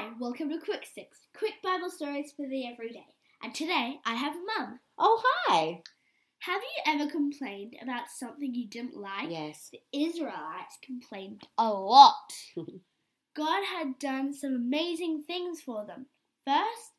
Hi, 0.00 0.08
welcome 0.18 0.48
to 0.48 0.58
Quick 0.58 0.86
Six, 0.94 1.26
quick 1.36 1.60
Bible 1.62 1.90
stories 1.90 2.32
for 2.34 2.48
the 2.48 2.66
everyday. 2.66 3.04
And 3.42 3.54
today 3.54 3.96
I 4.06 4.14
have 4.14 4.32
Mum. 4.32 4.80
Oh, 4.96 5.22
hi. 5.22 5.82
Have 6.38 6.62
you 6.62 6.94
ever 6.94 7.10
complained 7.10 7.74
about 7.82 8.08
something 8.08 8.54
you 8.54 8.66
didn't 8.66 8.96
like? 8.96 9.28
Yes. 9.28 9.70
The 9.70 9.82
Israelites 9.92 10.78
complained 10.82 11.42
a 11.58 11.68
lot. 11.68 12.32
God 13.36 13.62
had 13.62 13.98
done 13.98 14.32
some 14.32 14.54
amazing 14.54 15.24
things 15.26 15.60
for 15.60 15.84
them. 15.84 16.06
First, 16.46 16.94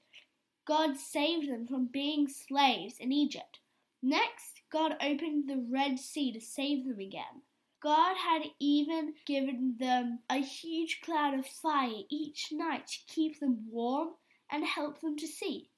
God 0.68 0.96
saved 0.96 1.50
them 1.50 1.66
from 1.66 1.90
being 1.92 2.28
slaves 2.28 2.98
in 3.00 3.12
Egypt. 3.12 3.62
Next, 4.04 4.62
God 4.72 4.94
opened 5.02 5.50
the 5.50 5.66
Red 5.72 5.98
Sea 5.98 6.32
to 6.34 6.40
save 6.40 6.86
them 6.86 7.00
again. 7.00 7.42
God 7.82 8.16
had 8.16 8.44
even 8.60 9.16
given 9.26 9.76
them 9.80 10.20
a 10.30 10.38
huge 10.38 11.02
cloud 11.04 11.34
of 11.34 11.48
fire 11.48 12.04
each 12.10 12.50
night 12.52 12.86
to 12.88 13.00
keep 13.08 13.40
them 13.40 13.66
warm 13.70 14.10
and 14.52 14.64
help 14.64 15.02
them 15.02 15.18
to 15.18 15.28
see. 15.28 15.70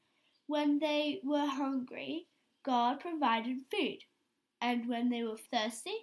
When 0.47 0.79
they 0.79 1.21
were 1.23 1.45
hungry, 1.45 2.27
God 2.63 2.99
provided 2.99 3.57
food, 3.71 3.99
and 4.61 4.89
when 4.89 5.09
they 5.09 5.23
were 5.23 5.37
thirsty, 5.37 5.95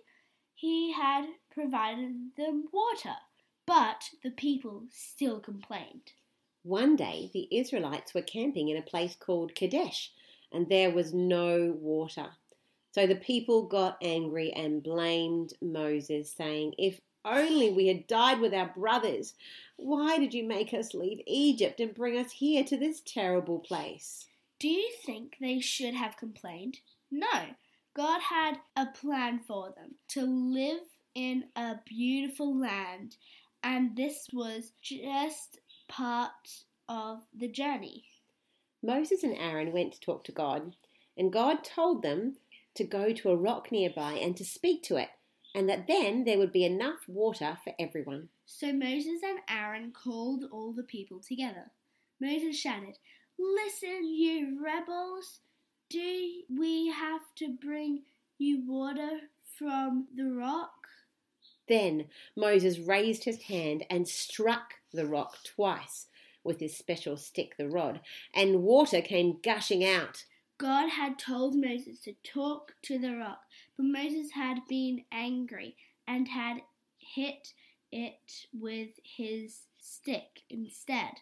He 0.55 0.93
had 0.93 1.27
provided 1.51 2.31
them 2.37 2.69
water. 2.73 3.17
But 3.67 4.11
the 4.23 4.31
people 4.31 4.85
still 4.91 5.39
complained. 5.39 6.13
One 6.63 6.97
day 6.97 7.31
the 7.33 7.49
Israelites 7.51 8.15
were 8.15 8.23
camping 8.23 8.69
in 8.69 8.77
a 8.77 8.83
place 8.83 9.15
called 9.15 9.55
Kadesh, 9.55 10.13
and 10.51 10.69
there 10.69 10.91
was 10.91 11.13
no 11.13 11.77
water. 11.79 12.31
So 12.93 13.07
the 13.07 13.15
people 13.15 13.63
got 13.63 13.99
angry 14.03 14.53
and 14.53 14.83
blamed 14.83 15.55
Moses, 15.61 16.33
saying, 16.33 16.75
If 16.77 17.01
only 17.25 17.71
we 17.71 17.87
had 17.87 18.07
died 18.07 18.41
with 18.41 18.55
our 18.55 18.73
brothers. 18.75 19.35
Why 19.77 20.19
did 20.19 20.35
you 20.35 20.45
make 20.45 20.73
us 20.73 20.95
leave 20.95 21.21
Egypt 21.27 21.81
and 21.81 21.95
bring 21.95 22.19
us 22.19 22.33
here 22.33 22.65
to 22.65 22.77
this 22.77 23.03
terrible 23.05 23.59
place? 23.59 24.27
Do 24.59 24.69
you 24.69 24.91
think 25.05 25.37
they 25.41 25.61
should 25.61 25.95
have 25.95 26.17
complained? 26.17 26.81
No. 27.11 27.47
God 27.95 28.21
had 28.21 28.59
a 28.77 28.87
plan 28.87 29.41
for 29.47 29.73
them 29.77 29.95
to 30.09 30.23
live 30.23 30.83
in 31.15 31.45
a 31.57 31.77
beautiful 31.85 32.57
land, 32.57 33.17
and 33.63 33.97
this 33.97 34.29
was 34.33 34.73
just 34.81 35.59
part 35.89 36.65
of 36.89 37.23
the 37.37 37.49
journey. 37.49 38.05
Moses 38.83 39.25
and 39.25 39.37
Aaron 39.37 39.73
went 39.73 39.93
to 39.93 40.01
talk 40.01 40.25
to 40.25 40.33
God, 40.33 40.75
and 41.17 41.33
God 41.33 41.65
told 41.65 42.03
them 42.03 42.37
to 42.75 42.85
go 42.85 43.13
to 43.13 43.31
a 43.31 43.37
rock 43.37 43.73
nearby 43.73 44.13
and 44.13 44.37
to 44.37 44.45
speak 44.45 44.83
to 44.85 44.97
it, 44.97 45.09
and 45.55 45.69
that 45.69 45.87
then 45.87 46.25
there 46.25 46.39
would 46.39 46.53
be 46.53 46.65
enough 46.65 47.09
water 47.09 47.59
for 47.65 47.73
everyone. 47.79 48.29
So 48.47 48.73
Moses 48.73 49.23
and 49.25 49.41
Aaron 49.49 49.93
called 49.93 50.45
all 50.51 50.73
the 50.73 50.83
people 50.83 51.21
together. 51.21 51.71
Moses 52.21 52.59
shouted, 52.59 52.99
Listen, 53.39 54.05
you 54.05 54.63
rebels! 54.63 55.41
Do 55.89 56.43
we 56.57 56.89
have 56.89 57.23
to 57.37 57.57
bring 57.61 58.03
you 58.39 58.63
water 58.67 59.21
from 59.59 60.07
the 60.15 60.31
rock? 60.31 60.71
Then 61.69 62.07
Moses 62.37 62.79
raised 62.79 63.25
his 63.25 63.43
hand 63.43 63.85
and 63.89 64.07
struck 64.07 64.75
the 64.93 65.07
rock 65.07 65.39
twice 65.45 66.07
with 66.45 66.61
his 66.61 66.77
special 66.77 67.17
stick, 67.17 67.57
the 67.57 67.69
rod, 67.69 68.01
and 68.35 68.63
water 68.63 69.01
came 69.01 69.39
gushing 69.43 69.85
out. 69.85 70.25
God 70.61 70.91
had 70.91 71.19
told 71.19 71.55
Moses 71.55 72.01
to 72.01 72.13
talk 72.23 72.73
to 72.83 72.99
the 72.99 73.17
rock, 73.17 73.41
but 73.79 73.85
Moses 73.85 74.33
had 74.35 74.59
been 74.69 75.05
angry 75.11 75.75
and 76.07 76.29
had 76.29 76.59
hit 76.99 77.55
it 77.91 78.47
with 78.53 78.91
his 79.03 79.61
stick 79.79 80.43
instead. 80.51 81.13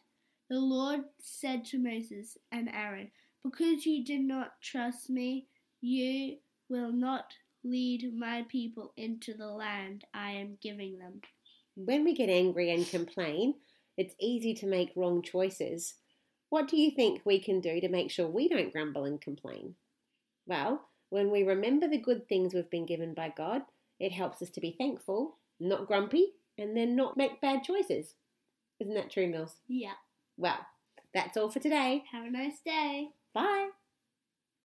The 0.51 0.59
Lord 0.59 1.03
said 1.21 1.65
to 1.67 1.79
Moses 1.79 2.37
and 2.51 2.69
Aaron, 2.69 3.13
Because 3.45 3.87
you 3.87 4.05
did 4.05 4.23
not 4.23 4.61
trust 4.61 5.09
me, 5.09 5.47
you 5.81 6.39
will 6.69 6.91
not 6.91 7.33
lead 7.63 8.13
my 8.19 8.45
people 8.49 8.93
into 8.97 9.35
the 9.35 9.47
land 9.47 10.05
I 10.13 10.33
am 10.33 10.59
giving 10.61 10.99
them. 10.99 11.21
When 11.77 12.03
we 12.03 12.13
get 12.13 12.29
angry 12.29 12.75
and 12.75 12.85
complain, 12.85 13.55
it's 13.97 14.17
easy 14.21 14.55
to 14.55 14.67
make 14.67 14.91
wrong 14.97 15.23
choices. 15.23 15.95
What 16.51 16.69
do 16.69 16.77
you 16.77 16.91
think 16.91 17.21
we 17.25 17.39
can 17.41 17.61
do 17.61 17.81
to 17.81 17.89
make 17.89 18.11
sure 18.11 18.27
we 18.27 18.49
don't 18.49 18.73
grumble 18.73 19.05
and 19.05 19.21
complain? 19.21 19.75
Well, 20.47 20.89
when 21.11 21.31
we 21.31 21.43
remember 21.43 21.89
the 21.89 21.99
good 21.99 22.29
things 22.29 22.55
we've 22.55 22.71
been 22.71 22.87
given 22.87 23.15
by 23.15 23.33
God, 23.37 23.63
it 24.01 24.13
helps 24.13 24.41
us 24.43 24.51
to 24.51 24.61
be 24.61 24.75
thankful, 24.79 25.37
not 25.61 25.87
grumpy, 25.87 26.35
and 26.57 26.77
then 26.77 26.97
not 26.97 27.17
make 27.17 27.41
bad 27.41 27.63
choices. 27.65 28.15
Isn't 28.81 28.95
that 28.95 29.11
true, 29.11 29.29
Mills? 29.29 29.57
Yeah. 29.69 29.95
Well, 30.37 30.59
that's 31.13 31.37
all 31.37 31.51
for 31.51 31.61
today. 31.61 32.05
Have 32.13 32.25
a 32.25 32.31
nice 32.31 32.61
day. 32.65 33.11
Bye. 33.35 33.69